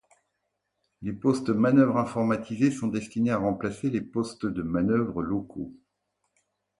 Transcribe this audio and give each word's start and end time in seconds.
Les 1.03 1.13
postes 1.13 1.51
manœuvre 1.51 1.97
informatisés 1.97 2.71
sont 2.71 2.87
destinés 2.87 3.29
à 3.29 3.37
remplacer 3.37 3.91
les 3.91 4.01
postes 4.01 4.47
de 4.47 4.63
manœuvre 4.63 5.21
locaux. 5.21 5.75